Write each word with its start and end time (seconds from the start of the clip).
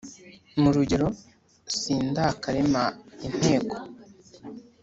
mu 0.61 0.69
rugerero 0.75 1.09
sindakarema 1.79 2.83
inteko 3.27 3.75